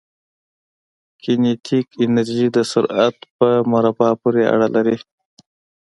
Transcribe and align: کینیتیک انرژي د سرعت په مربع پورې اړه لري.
کینیتیک 1.21 1.87
انرژي 2.03 2.47
د 2.55 2.57
سرعت 2.71 3.17
په 3.37 3.47
مربع 3.71 4.11
پورې 4.21 4.43
اړه 4.53 4.67
لري. 4.75 4.97